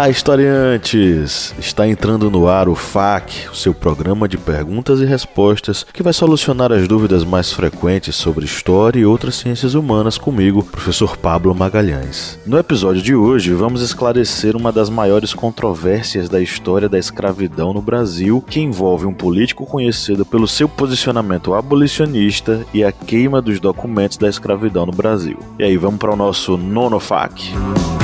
[0.00, 1.54] Olá, historiantes!
[1.58, 6.14] Está entrando no ar o FAQ, o seu programa de perguntas e respostas que vai
[6.14, 12.38] solucionar as dúvidas mais frequentes sobre história e outras ciências humanas comigo, professor Pablo Magalhães.
[12.46, 17.82] No episódio de hoje, vamos esclarecer uma das maiores controvérsias da história da escravidão no
[17.82, 24.16] Brasil, que envolve um político conhecido pelo seu posicionamento abolicionista e a queima dos documentos
[24.16, 25.38] da escravidão no Brasil.
[25.58, 27.99] E aí, vamos para o nosso nono FAQ.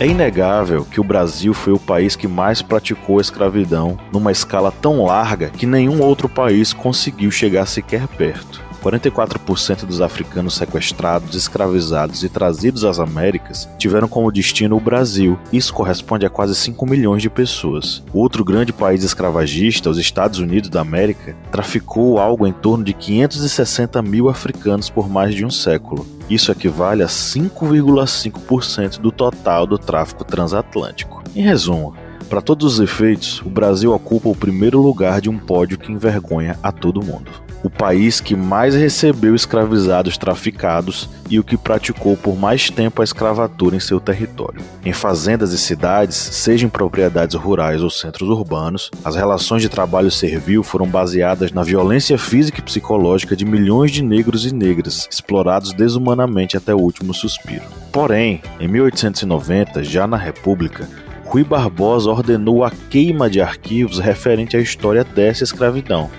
[0.00, 4.72] É inegável que o Brasil foi o país que mais praticou a escravidão numa escala
[4.72, 8.69] tão larga que nenhum outro país conseguiu chegar sequer perto.
[8.80, 15.38] 44% dos africanos sequestrados, escravizados e trazidos às Américas tiveram como destino o Brasil.
[15.52, 18.02] Isso corresponde a quase 5 milhões de pessoas.
[18.12, 24.00] Outro grande país escravagista, os Estados Unidos da América, traficou algo em torno de 560
[24.02, 26.06] mil africanos por mais de um século.
[26.28, 31.22] Isso equivale a 5,5% do total do tráfico transatlântico.
[31.34, 31.94] Em resumo,
[32.28, 36.56] para todos os efeitos, o Brasil ocupa o primeiro lugar de um pódio que envergonha
[36.62, 42.36] a todo mundo o país que mais recebeu escravizados traficados e o que praticou por
[42.36, 44.60] mais tempo a escravatura em seu território.
[44.84, 50.10] Em fazendas e cidades, seja em propriedades rurais ou centros urbanos, as relações de trabalho
[50.10, 55.72] servil foram baseadas na violência física e psicológica de milhões de negros e negras, explorados
[55.72, 57.64] desumanamente até o último suspiro.
[57.92, 60.88] Porém, em 1890, já na República,
[61.24, 66.10] Rui Barbosa ordenou a queima de arquivos referente à história dessa escravidão,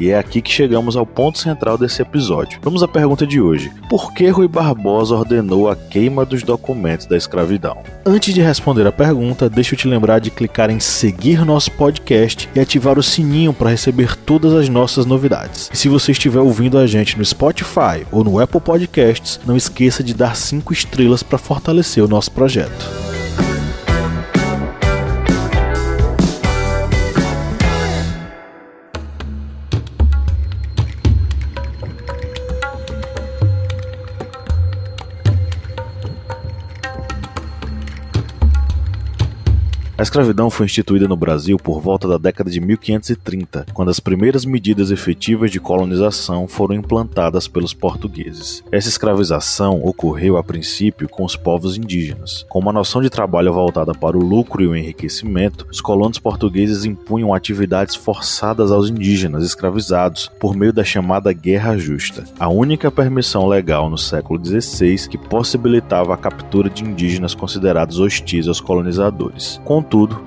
[0.00, 2.58] e é aqui que chegamos ao ponto central desse episódio.
[2.62, 7.16] Vamos à pergunta de hoje: Por que Rui Barbosa ordenou a queima dos documentos da
[7.16, 7.76] escravidão?
[8.04, 12.48] Antes de responder a pergunta, deixa eu te lembrar de clicar em seguir nosso podcast
[12.54, 15.70] e ativar o sininho para receber todas as nossas novidades.
[15.72, 20.02] E se você estiver ouvindo a gente no Spotify ou no Apple Podcasts, não esqueça
[20.02, 23.09] de dar 5 estrelas para fortalecer o nosso projeto.
[40.00, 44.46] A escravidão foi instituída no Brasil por volta da década de 1530, quando as primeiras
[44.46, 48.64] medidas efetivas de colonização foram implantadas pelos portugueses.
[48.72, 52.46] Essa escravização ocorreu a princípio com os povos indígenas.
[52.48, 56.86] Com uma noção de trabalho voltada para o lucro e o enriquecimento, os colonos portugueses
[56.86, 63.46] impunham atividades forçadas aos indígenas escravizados por meio da chamada Guerra Justa, a única permissão
[63.46, 69.60] legal no século XVI que possibilitava a captura de indígenas considerados hostis aos colonizadores.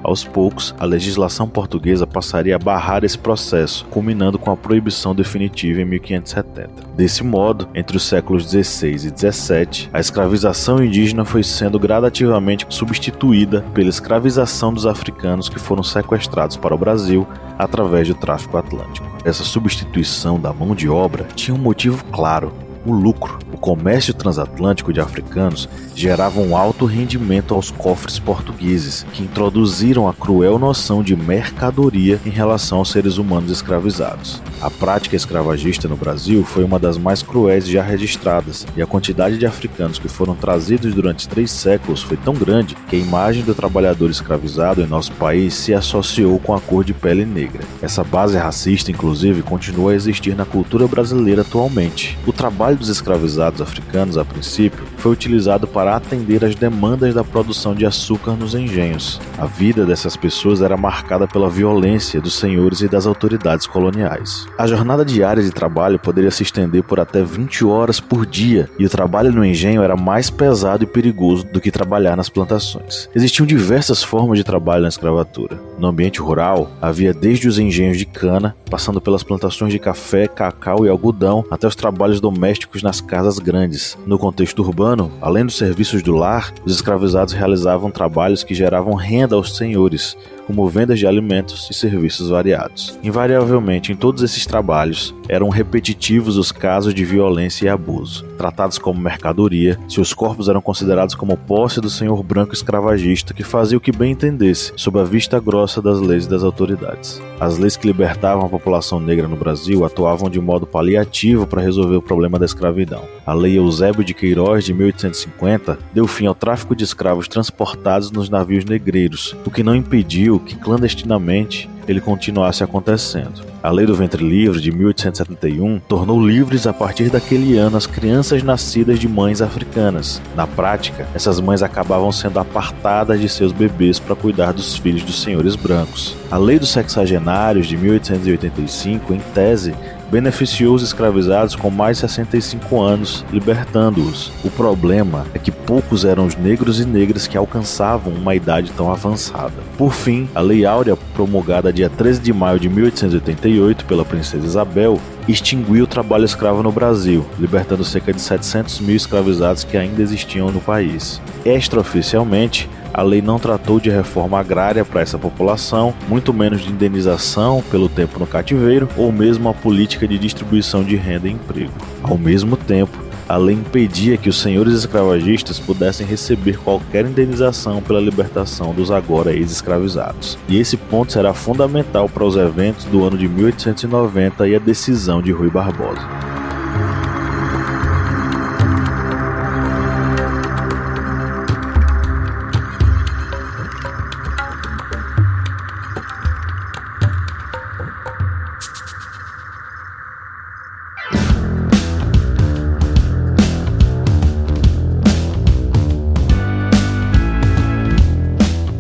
[0.04, 5.82] Aos poucos, a legislação portuguesa passaria a barrar esse processo, culminando com a proibição definitiva
[5.82, 6.70] em 1570.
[6.96, 13.62] Desse modo, entre os séculos XVI e XVII, a escravização indígena foi sendo gradativamente substituída
[13.74, 19.08] pela escravização dos africanos que foram sequestrados para o Brasil através do tráfico atlântico.
[19.24, 22.52] Essa substituição da mão de obra tinha um motivo claro:
[22.86, 23.40] o lucro.
[23.52, 30.14] O comércio transatlântico de africanos gerava um alto rendimento aos cofres portugueses, que introduziram a
[30.14, 34.42] cruel noção de mercadoria em relação aos seres humanos escravizados.
[34.62, 39.38] A prática escravagista no Brasil foi uma das mais cruéis já registradas, e a quantidade
[39.38, 43.54] de africanos que foram trazidos durante três séculos foi tão grande que a imagem do
[43.54, 47.64] trabalhador escravizado em nosso país se associou com a cor de pele negra.
[47.82, 52.18] Essa base racista, inclusive, continua a existir na cultura brasileira atualmente.
[52.26, 57.24] O trabalho trabalho dos escravizados africanos, a princípio, foi utilizado para atender às demandas da
[57.24, 59.20] produção de açúcar nos engenhos.
[59.38, 64.48] A vida dessas pessoas era marcada pela violência dos senhores e das autoridades coloniais.
[64.58, 68.86] A jornada diária de trabalho poderia se estender por até 20 horas por dia, e
[68.86, 73.10] o trabalho no engenho era mais pesado e perigoso do que trabalhar nas plantações.
[73.14, 75.60] Existiam diversas formas de trabalho na escravatura.
[75.78, 80.86] No ambiente rural, havia desde os engenhos de cana, passando pelas plantações de café, cacau
[80.86, 83.98] e algodão, até os trabalhos domésticos domésticos nas casas grandes.
[84.06, 89.36] No contexto urbano, além dos serviços do lar, os escravizados realizavam trabalhos que geravam renda
[89.36, 92.98] aos senhores, como vendas de alimentos e serviços variados.
[93.04, 98.26] Invariavelmente, em todos esses trabalhos, eram repetitivos os casos de violência e abuso.
[98.38, 103.78] Tratados como mercadoria, seus corpos eram considerados como posse do senhor branco escravagista que fazia
[103.78, 107.22] o que bem entendesse, sob a vista grossa das leis das autoridades.
[107.40, 111.96] As leis que libertavam a população negra no Brasil atuavam de modo paliativo para resolver
[111.96, 113.04] o problema da escravidão.
[113.26, 118.30] A Lei Eusébio de Queiroz de 1850 deu fim ao tráfico de escravos transportados nos
[118.30, 123.42] navios negreiros, o que não impediu que clandestinamente ele continuasse acontecendo.
[123.62, 128.44] A Lei do Ventre Livre de 1871 tornou livres a partir daquele ano as crianças
[128.44, 130.22] nascidas de mães africanas.
[130.36, 135.22] Na prática, essas mães acabavam sendo apartadas de seus bebês para cuidar dos filhos dos
[135.22, 136.16] senhores brancos.
[136.30, 139.74] A Lei dos Sexagenários de 1885, em tese,
[140.12, 144.32] beneficiou os escravizados com mais 65 anos, libertando-os.
[144.44, 148.92] O problema é que poucos eram os negros e negras que alcançavam uma idade tão
[148.92, 149.54] avançada.
[149.78, 155.00] Por fim, a Lei Áurea, promulgada dia 13 de maio de 1888 pela princesa Isabel,
[155.28, 160.52] extinguiu o trabalho escravo no Brasil, libertando cerca de 700 mil escravizados que ainda existiam
[160.52, 161.22] no país.
[161.46, 167.64] Extraoficialmente, a lei não tratou de reforma agrária para essa população, muito menos de indenização
[167.72, 171.74] pelo tempo no cativeiro ou mesmo a política de distribuição de renda e emprego.
[172.04, 172.98] Ao mesmo tempo,
[173.28, 179.34] a lei impedia que os senhores escravagistas pudessem receber qualquer indenização pela libertação dos agora
[179.34, 180.38] ex-escravizados.
[180.48, 185.22] E esse ponto será fundamental para os eventos do ano de 1890 e a decisão
[185.22, 186.33] de Rui Barbosa.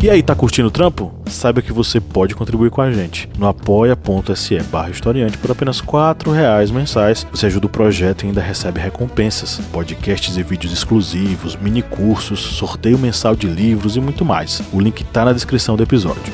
[0.04, 1.14] E aí, tá curtindo o trampo?
[1.28, 6.34] Saiba que você pode contribuir com a gente no apoia.se barra historiante por apenas R$
[6.36, 7.26] reais mensais.
[7.32, 13.00] Você ajuda o projeto e ainda recebe recompensas, podcasts e vídeos exclusivos, mini cursos, sorteio
[13.00, 14.62] mensal de livros e muito mais.
[14.74, 16.34] O link tá na descrição do episódio.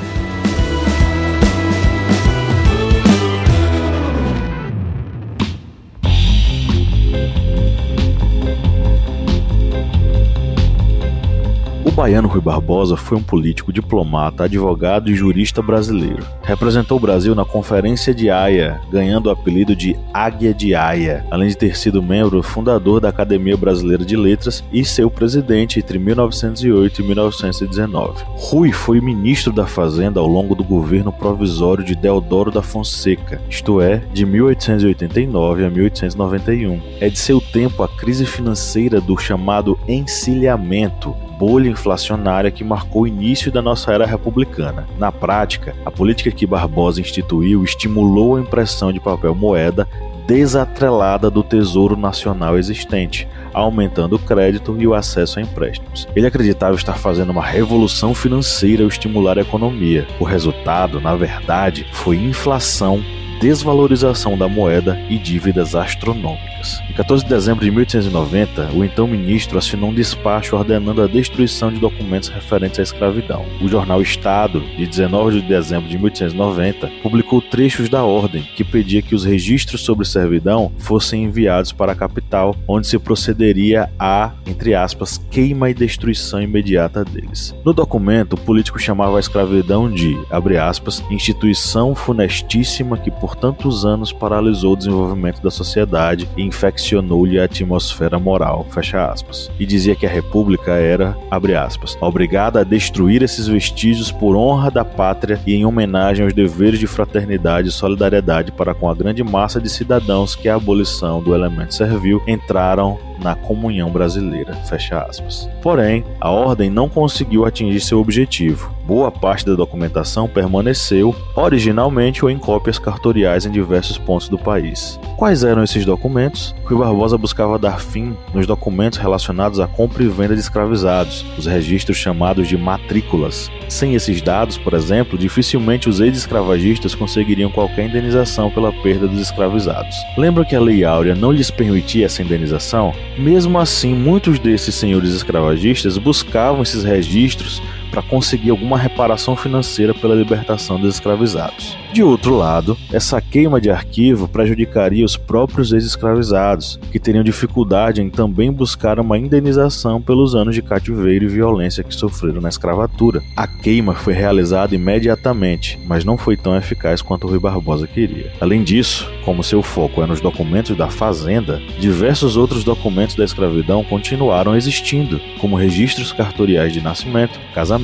[12.00, 16.26] Baiano Rui Barbosa foi um político, diplomata, advogado e jurista brasileiro.
[16.42, 21.50] Representou o Brasil na Conferência de Haia, ganhando o apelido de Águia de Haia, além
[21.50, 27.02] de ter sido membro fundador da Academia Brasileira de Letras e seu presidente entre 1908
[27.02, 28.24] e 1919.
[28.30, 33.82] Rui foi ministro da Fazenda ao longo do governo provisório de Deodoro da Fonseca, isto
[33.82, 36.80] é, de 1889 a 1891.
[37.02, 43.08] É de seu tempo a crise financeira do chamado encilhamento, bolha inflacionária que marcou o
[43.08, 44.86] início da nossa era republicana.
[44.98, 49.88] Na prática, a política que Barbosa instituiu estimulou a impressão de papel moeda
[50.28, 56.08] desatrelada do Tesouro Nacional existente, aumentando o crédito e o acesso a empréstimos.
[56.14, 60.06] Ele acreditava estar fazendo uma revolução financeira ao estimular a economia.
[60.20, 63.02] O resultado, na verdade, foi inflação
[63.40, 66.82] desvalorização da moeda e dívidas astronômicas.
[66.90, 71.72] Em 14 de dezembro de 1890, o então ministro assinou um despacho ordenando a destruição
[71.72, 73.46] de documentos referentes à escravidão.
[73.62, 79.02] O jornal Estado, de 19 de dezembro de 1890, publicou trechos da ordem que pedia
[79.02, 84.76] que os registros sobre servidão fossem enviados para a capital, onde se procederia a, entre
[84.76, 87.56] aspas, queima e destruição imediata deles.
[87.64, 93.36] No documento, o político chamava a escravidão de, abre aspas, instituição funestíssima que por por
[93.36, 99.52] tantos anos paralisou o desenvolvimento da sociedade e infeccionou-lhe a atmosfera moral, fecha aspas.
[99.60, 104.72] E dizia que a república era, abre aspas, obrigada a destruir esses vestígios por honra
[104.72, 109.24] da pátria e em homenagem aos deveres de fraternidade e solidariedade para com a grande
[109.24, 114.54] massa de cidadãos que a abolição do elemento servil entraram na comunhão brasileira.
[114.66, 115.50] Fecha aspas.
[115.62, 118.74] Porém, a ordem não conseguiu atingir seu objetivo.
[118.86, 125.00] Boa parte da documentação permaneceu, originalmente ou em cópias cartoriais em diversos pontos do país.
[125.16, 126.56] Quais eram esses documentos?
[126.66, 131.46] Rui Barbosa buscava dar fim nos documentos relacionados à compra e venda de escravizados, os
[131.46, 133.52] registros chamados de matrículas.
[133.68, 139.96] Sem esses dados, por exemplo, dificilmente os ex-escravagistas conseguiriam qualquer indenização pela perda dos escravizados.
[140.18, 142.94] Lembra que a Lei Áurea não lhes permitia essa indenização?
[143.18, 150.16] Mesmo assim, muitos desses senhores escravagistas buscavam esses registros para conseguir alguma reparação financeira pela
[150.16, 151.78] libertação dos escravizados.
[151.92, 158.10] De outro lado, essa queima de arquivo prejudicaria os próprios ex-escravizados, que teriam dificuldade em
[158.10, 163.24] também buscar uma indenização pelos anos de cativeiro e violência que sofreram na escravatura.
[163.36, 168.32] A queima foi realizada imediatamente, mas não foi tão eficaz quanto Rui Barbosa queria.
[168.40, 173.84] Além disso, como seu foco é nos documentos da fazenda, diversos outros documentos da escravidão
[173.84, 177.79] continuaram existindo, como registros cartoriais de nascimento, casamento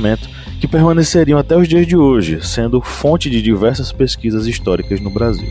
[0.60, 5.48] que permaneceriam até os dias de hoje, sendo fonte de diversas pesquisas históricas no Brasil.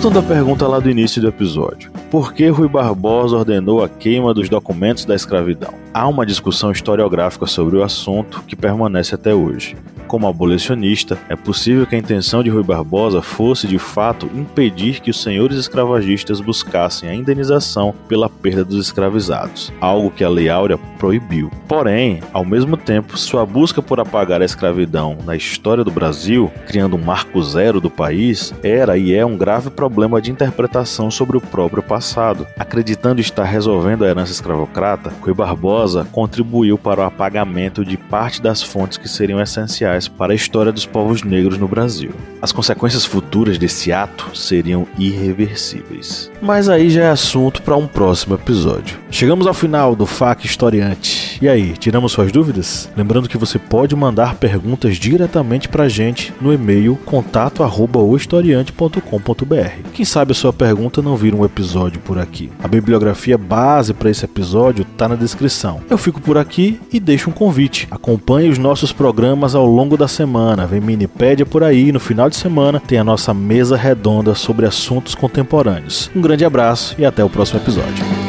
[0.00, 4.32] Voltando à pergunta lá do início do episódio: por que Rui Barbosa ordenou a queima
[4.32, 5.74] dos documentos da escravidão?
[5.92, 9.76] Há uma discussão historiográfica sobre o assunto que permanece até hoje.
[10.06, 15.10] Como abolicionista, é possível que a intenção de Rui Barbosa fosse, de fato, impedir que
[15.10, 20.78] os senhores escravagistas buscassem a indenização pela perda dos escravizados, algo que a Lei Áurea
[20.98, 21.50] proibiu.
[21.66, 26.96] Porém, ao mesmo tempo, sua busca por apagar a escravidão na história do Brasil, criando
[26.96, 29.87] um marco zero do país, era e é um grave problema
[30.20, 32.46] de interpretação sobre o próprio passado.
[32.58, 38.62] Acreditando estar resolvendo a herança escravocrata, Rui Barbosa contribuiu para o apagamento de parte das
[38.62, 42.10] fontes que seriam essenciais para a história dos povos negros no Brasil.
[42.40, 46.30] As consequências futuras desse ato seriam irreversíveis.
[46.40, 48.98] Mas aí já é assunto para um próximo episódio.
[49.10, 51.38] Chegamos ao final do FAQ Historiante.
[51.40, 52.90] E aí, tiramos suas dúvidas?
[52.96, 59.77] Lembrando que você pode mandar perguntas diretamente para a gente no e-mail contato@ohistoriante.com.br.
[59.92, 62.50] Quem sabe a sua pergunta não vira um episódio por aqui.
[62.62, 65.80] A bibliografia base para esse episódio está na descrição.
[65.88, 67.88] Eu fico por aqui e deixo um convite.
[67.90, 70.66] Acompanhe os nossos programas ao longo da semana.
[70.66, 71.92] Vem Minipédia por aí.
[71.92, 76.10] No final de semana tem a nossa mesa redonda sobre assuntos contemporâneos.
[76.14, 78.27] Um grande abraço e até o próximo episódio.